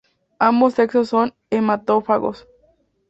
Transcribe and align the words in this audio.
Ambos 0.39 0.73
sexos 0.73 1.09
son 1.09 1.35
hematófagos. 1.51 2.47